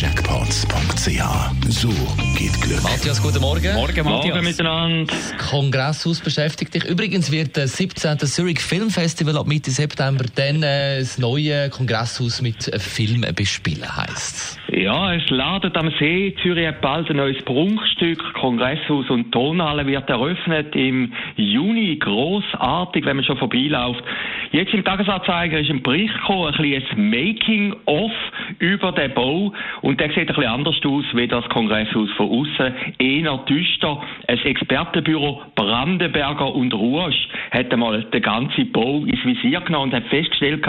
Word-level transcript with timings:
Jackpots.ch. 0.00 1.20
So 1.68 1.90
geht 2.34 2.58
Glück. 2.62 2.82
Matthias, 2.82 3.22
guten 3.22 3.42
Morgen. 3.42 3.74
Morgen, 3.74 4.04
Matthias. 4.04 4.34
Morgen 4.34 4.44
miteinander. 4.44 5.12
Das 5.12 5.50
Kongresshaus 5.50 6.20
beschäftigt 6.20 6.72
dich. 6.72 6.84
Übrigens 6.86 7.30
wird 7.30 7.58
das 7.58 7.76
17. 7.76 8.16
Zurich 8.20 8.60
Film 8.60 8.88
Festival 8.88 9.36
ab 9.36 9.46
Mitte 9.46 9.70
September 9.70 10.24
dann 10.34 10.62
äh, 10.62 11.00
das 11.00 11.18
neue 11.18 11.68
Kongresshaus 11.68 12.40
mit 12.40 12.70
Film 12.80 13.26
bespielen 13.36 13.94
heisst. 13.94 14.58
Ja, 14.72 15.12
es 15.12 15.28
ladet 15.28 15.76
am 15.76 15.92
See. 15.98 16.34
Zürich 16.42 16.66
hat 16.66 16.80
bald 16.80 17.10
ein 17.10 17.16
neues 17.16 17.44
Prunkstück. 17.44 18.22
Kongresshaus 18.40 19.10
und 19.10 19.30
Tonhalle 19.32 19.86
wird 19.86 20.08
eröffnet 20.08 20.74
im 20.76 21.12
Juni. 21.36 21.96
Großartig, 21.96 23.04
wenn 23.04 23.16
man 23.16 23.24
schon 23.26 23.36
vorbeiläuft. 23.36 24.02
Jetzt 24.52 24.72
im 24.72 24.82
Tagesanzeiger 24.82 25.60
ist 25.60 25.68
ein 25.68 25.82
Bericht 25.82 26.14
gekommen, 26.14 26.54
ein 26.54 26.62
bisschen 26.62 27.10
Making-of 27.10 28.12
über 28.58 28.92
den 28.92 29.14
Bau. 29.14 29.52
Und 29.82 30.00
der 30.00 30.08
sieht 30.08 30.18
ein 30.18 30.26
bisschen 30.26 30.46
anders 30.46 30.76
aus 30.84 31.04
wie 31.12 31.28
das 31.28 31.48
Kongresshaus 31.48 32.10
von 32.16 32.30
außen. 32.30 32.74
Eher 32.98 33.38
düster. 33.48 34.02
Ein 34.26 34.38
Expertenbüro 34.38 35.42
Brandenberger 35.54 36.54
und 36.54 36.72
Rusch 36.72 37.28
hat 37.50 37.72
einmal 37.72 38.02
den 38.04 38.22
ganzen 38.22 38.72
Bau 38.72 39.04
ins 39.04 39.24
Visier 39.24 39.60
genommen 39.60 39.92
und 39.92 39.94
hat 39.94 40.06
festgestellt, 40.08 40.64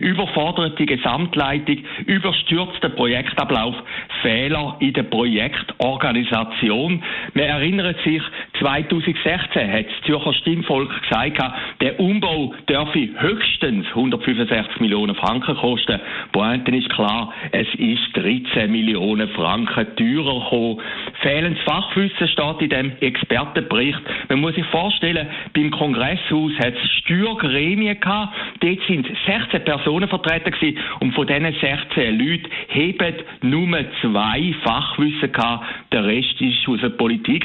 überforderte 0.00 0.86
Gesamtleitung, 0.86 1.78
überstürzter 2.06 2.90
Projektablauf, 2.90 3.74
Fehler 4.22 4.76
in 4.80 4.92
der 4.92 5.04
Projektorganisation. 5.04 7.02
Man 7.34 7.44
erinnert 7.44 7.96
sich, 8.04 8.22
2016 8.64 9.70
hat 9.70 9.84
das 9.84 10.06
Zürcher 10.06 10.32
Stimmvolk 10.32 10.90
gesagt, 11.02 11.38
der 11.82 12.00
Umbau 12.00 12.54
dürfe 12.66 13.10
höchstens 13.18 13.86
165 13.88 14.80
Millionen 14.80 15.14
Franken 15.14 15.54
kosten. 15.54 16.00
Pointe 16.32 16.74
ist 16.74 16.88
klar, 16.88 17.34
es 17.52 17.66
ist 17.74 18.00
13 18.14 18.72
Millionen 18.72 19.28
Franken 19.28 19.86
teurer 19.96 20.40
gekommen. 20.40 20.80
Fehlendes 21.20 21.62
Fachwissen 21.64 22.26
steht 22.26 22.62
in 22.62 22.70
dem 22.70 22.92
Expertenbericht. 23.00 24.00
Man 24.30 24.40
muss 24.40 24.54
sich 24.54 24.64
vorstellen, 24.66 25.28
beim 25.52 25.70
Kongresshaus 25.70 26.52
hat 26.58 26.72
es 26.72 26.90
Steuergremien 27.02 28.00
gehabt. 28.00 28.32
Dort 28.64 28.80
sind 28.88 29.06
16 29.26 29.62
Personen 29.62 30.08
vertreten. 30.08 30.54
Und 31.00 31.12
von 31.12 31.26
diesen 31.26 31.52
16 31.60 32.18
Leuten 32.18 32.48
heben 32.68 33.14
nur 33.42 33.84
zwei 34.00 34.54
Fachwissen 34.62 35.30
gehabt. 35.32 35.66
Der 35.92 36.06
Rest 36.06 36.40
ist 36.40 36.66
aus 36.66 36.80
der 36.80 36.88
Politik 36.88 37.44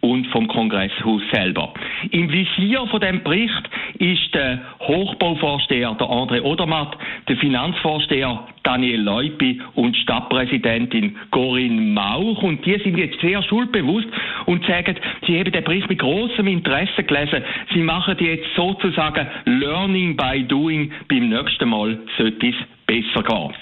und 0.00 0.26
vom 0.28 0.48
Kongresshaus 0.48 1.22
selber. 1.32 1.72
Im 2.10 2.32
Visier 2.32 2.84
von 2.88 3.00
dem 3.00 3.22
Bericht 3.22 3.70
ist 3.98 4.34
der 4.34 4.60
Hochbauvorsteher, 4.80 5.94
der 5.94 6.06
André 6.08 6.42
Odermatt, 6.42 6.96
der 7.28 7.36
Finanzvorsteher 7.36 8.44
Daniel 8.64 9.00
Leupi 9.00 9.60
und 9.76 9.96
Stadtpräsidentin 9.96 11.16
Corinne 11.30 11.80
Mauch. 11.80 12.42
Und 12.42 12.66
die 12.66 12.78
sind 12.78 12.98
jetzt 12.98 13.20
sehr 13.20 13.42
schuldbewusst 13.44 14.08
und 14.48 14.64
sagen, 14.64 14.96
sie 15.26 15.38
haben 15.38 15.52
den 15.52 15.62
Bericht 15.62 15.90
mit 15.90 15.98
großem 15.98 16.46
Interesse 16.46 17.04
gelesen. 17.04 17.44
Sie 17.74 17.82
machen 17.82 18.16
jetzt 18.18 18.46
sozusagen 18.56 19.26
Learning 19.44 20.16
by 20.16 20.42
Doing. 20.44 20.90
Beim 21.06 21.28
nächsten 21.28 21.68
Mal 21.68 21.98
sollte 22.16 22.46
es 22.48 22.54
besser 22.86 23.22
gehen. 23.22 23.52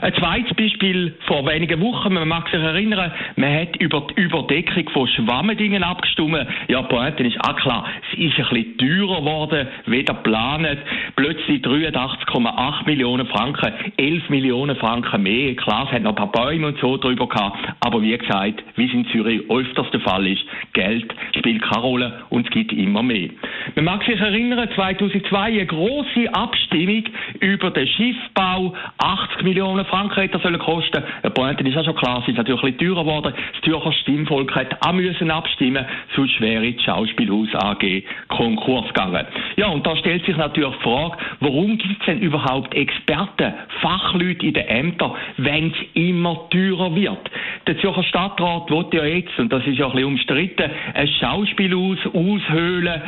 Ein 0.00 0.14
zweites 0.14 0.56
Beispiel 0.56 1.14
vor 1.26 1.46
wenigen 1.46 1.80
Wochen, 1.80 2.14
man 2.14 2.26
mag 2.26 2.48
sich 2.48 2.60
erinnern, 2.60 3.12
man 3.36 3.54
hat 3.54 3.76
über 3.76 4.06
die 4.08 4.22
Überdeckung 4.22 4.88
von 4.90 5.06
Schwammendingen 5.06 5.84
abgestimmt. 5.84 6.46
Ja, 6.68 6.82
Pointe 6.82 7.22
ist 7.22 7.38
auch 7.40 7.56
klar, 7.56 7.84
es 8.10 8.18
ist 8.18 8.38
ein 8.38 8.48
bisschen 8.48 8.78
teurer 8.78 9.20
geworden, 9.20 9.68
weder 9.86 10.14
geplant. 10.14 10.78
Plötzlich 11.16 11.62
83,8 11.62 12.86
Millionen 12.86 13.26
Franken, 13.26 13.72
11 13.96 14.30
Millionen 14.30 14.76
Franken 14.76 15.22
mehr. 15.22 15.54
Klar, 15.56 15.86
es 15.86 15.92
hat 15.92 16.02
noch 16.02 16.10
ein 16.10 16.16
paar 16.16 16.32
Bäume 16.32 16.68
und 16.68 16.78
so 16.78 16.96
drüber 16.96 17.28
gehabt, 17.28 17.58
aber 17.80 18.00
wie 18.00 18.16
gesagt, 18.16 18.62
wie 18.76 18.86
es 18.86 18.92
in 18.92 19.06
Zürich 19.08 19.42
öfters 19.50 19.90
der 19.90 20.00
Fall 20.00 20.26
ist, 20.26 20.42
Geld 20.72 21.14
spielt 21.38 21.62
keine 21.62 21.82
Rolle 21.82 22.22
und 22.30 22.46
es 22.46 22.52
gibt 22.52 22.72
immer 22.72 23.02
mehr. 23.02 23.28
Man 23.74 23.84
mag 23.84 24.04
sich 24.04 24.18
erinnern, 24.18 24.68
2002 24.74 25.38
eine 25.38 25.66
große 25.66 26.32
Abstimmung 26.32 27.04
über 27.40 27.70
den 27.70 27.86
Schiffbau, 27.86 28.74
80 28.98 29.42
Millionen 29.42 29.84
Franken 29.84 30.20
hätte 30.20 30.38
er 30.38 30.40
sollen 30.40 30.58
kosten. 30.58 31.02
Der 31.22 31.30
Pointe 31.30 31.62
ist 31.62 31.76
auch 31.76 31.84
schon 31.84 31.96
klar, 31.96 32.20
es 32.22 32.28
ist 32.28 32.38
natürlich 32.38 32.62
ein 32.62 32.78
teurer 32.78 33.04
geworden. 33.04 33.34
Das 33.52 33.62
Zürcher 33.62 33.92
Stimmvolk 33.92 34.54
hat 34.54 34.86
auch 34.86 34.92
müssen 34.92 35.30
abstimmen, 35.30 35.84
sonst 36.16 36.40
wäre 36.40 36.72
die 36.72 36.82
Schauspielhaus 36.82 37.48
AG 37.54 38.02
Konkurs 38.28 38.86
gegangen. 38.88 39.26
Ja, 39.56 39.68
und 39.68 39.86
da 39.86 39.96
stellt 39.96 40.24
sich 40.24 40.36
natürlich 40.36 40.74
die 40.76 40.82
Frage, 40.82 41.01
warum 41.40 41.78
gibt 41.78 42.00
es 42.00 42.06
denn 42.06 42.20
überhaupt 42.20 42.74
Experten, 42.74 43.54
Fachleute 43.80 44.46
in 44.46 44.54
den 44.54 44.66
Ämtern, 44.66 45.12
wenn 45.36 45.68
es 45.68 45.76
immer 45.94 46.48
teurer 46.50 46.94
wird? 46.94 47.30
Der 47.66 47.78
Zürcher 47.78 48.04
Stadtrat 48.04 48.70
will 48.70 48.86
ja 48.92 49.04
jetzt, 49.04 49.38
und 49.38 49.52
das 49.52 49.66
ist 49.66 49.78
ja 49.78 49.86
ein 49.86 49.92
bisschen 49.92 50.08
umstritten, 50.08 50.70
ein 50.94 51.08
Schauspielhaus 51.08 51.98
aushöhlen, 52.12 53.02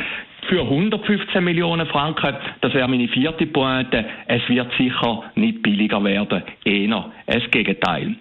für 0.47 0.61
115 0.61 1.43
Millionen 1.43 1.87
Franken. 1.87 2.35
Das 2.61 2.73
wäre 2.73 2.87
meine 2.87 3.07
vierte 3.07 3.47
Pointe. 3.47 4.05
Es 4.27 4.47
wird 4.47 4.71
sicher 4.77 5.23
nicht 5.35 5.61
billiger 5.63 6.03
werden. 6.03 6.43
Eher 6.63 7.11
das 7.25 7.49
Gegenteil. 7.51 8.15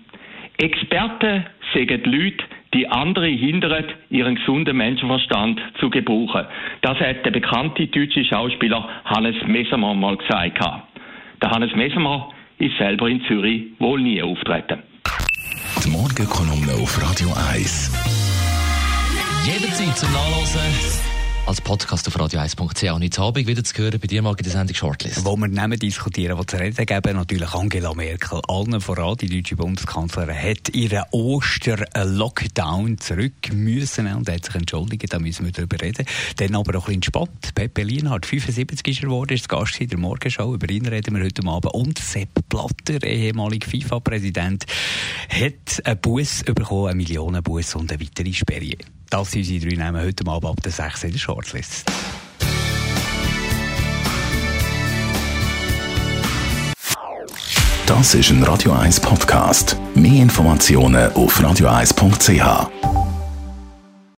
Experten 0.59 1.45
sagen 1.75 2.03
Leute, 2.05 2.45
die 2.75 2.89
andere 2.89 3.27
hindern, 3.29 3.85
ihren 4.11 4.35
gesunden 4.35 4.77
Menschenverstand 4.77 5.61
zu 5.81 5.89
gebrauchen. 5.89 6.45
Das 6.83 6.99
hat 6.99 7.25
der 7.25 7.31
bekannte 7.31 7.87
deutsche 7.87 8.25
Schauspieler 8.25 8.89
Hannes 9.05 9.37
Messermann 9.47 10.01
mal 10.01 10.17
gesagt. 10.17 10.59
Der 11.41 11.51
Hannes 11.51 11.75
Messermann 11.75 12.25
ist 12.59 12.77
selber 12.77 13.09
in 13.09 13.23
Zürich 13.27 13.62
wohl 13.79 14.01
nie 14.01 14.23
auftreten. 14.23 14.83
Die 15.85 15.91
Morgenkolumne 15.91 16.73
auf 16.83 17.01
Radio 17.01 17.29
1. 17.53 17.93
Jederzeit 19.47 19.97
zum 19.97 20.12
Nachlesen 20.12 21.14
als 21.47 21.60
Podcast 21.60 22.09
auf 22.09 22.16
radio1.ch 22.16 22.91
und 22.93 23.03
jetzt 23.03 23.19
Abend 23.19 23.47
wieder 23.47 23.62
zu 23.62 23.77
hören 23.77 24.00
bei 24.00 24.06
dir 24.06 24.22
mal 24.22 24.31
in 24.31 24.43
der 24.43 24.53
Sendung 24.53 24.75
Shortlist. 24.75 25.25
Wo 25.27 25.37
wir 25.37 25.49
nehmen 25.49 25.78
diskutieren, 25.78 26.38
was 26.38 26.47
zu 26.47 26.56
reden 26.56 26.87
geben, 26.87 27.16
natürlich 27.16 27.53
Angela 27.53 27.93
Merkel. 27.93 28.41
Allen 28.49 28.81
voran, 28.81 29.16
die 29.19 29.27
deutsche 29.28 29.55
Bundeskanzlerin 29.55 30.34
hat 30.34 30.75
ihren 30.75 31.05
Oster-Lockdown 31.10 32.99
zurück 32.99 33.53
müssen 33.53 34.06
und 34.15 34.28
hat 34.31 34.47
sich 34.47 34.55
entschuldigt, 34.55 35.12
da 35.12 35.19
müssen 35.19 35.44
wir 35.44 35.53
darüber 35.53 35.81
reden. 35.81 36.06
Dann 36.38 36.55
aber 36.55 36.78
auch 36.78 36.88
ein 36.88 37.00
bisschen 37.00 37.03
Spott. 37.03 37.55
Pepe 37.55 37.82
Lienhardt, 37.82 38.25
75 38.25 38.88
ist 38.88 39.03
er 39.03 39.09
geworden, 39.09 39.34
ist 39.34 39.49
Gast 39.49 39.81
in 39.81 39.88
der 39.88 39.99
Morgenshow, 39.99 40.55
über 40.55 40.71
ihn 40.71 40.87
reden 40.87 41.15
wir 41.15 41.25
heute 41.25 41.47
Abend. 41.47 41.75
Und 41.75 41.99
Sepp 41.99 42.49
Blatter, 42.49 43.06
ehemaliger 43.06 43.69
FIFA-Präsident, 43.69 44.65
hat 45.28 45.84
einen 45.84 46.00
Bus 46.00 46.43
bekommen, 46.43 46.87
eine 46.87 46.97
Millionenbus 46.97 47.75
und 47.75 47.93
eine 47.93 48.00
weitere 48.00 48.32
Sperre. 48.32 48.76
Das 49.11 49.31
sind 49.31 49.43
unsere 49.43 49.71
drei 49.71 49.77
Namen 49.77 50.03
heute 50.03 50.27
Abend 50.27 50.51
ab 50.51 50.63
der 50.63 50.73
6 50.73 51.05
in 51.05 51.13
der 51.13 51.19
Shortlist. 51.19 51.85
Das 57.87 58.15
ist 58.15 58.31
ein 58.31 58.43
Radio 58.43 58.73
1 58.73 59.01
Podcast. 59.01 59.77
Mehr 59.95 60.23
Informationen 60.23 61.13
auf 61.13 61.39
radio1.ch. 61.39 62.94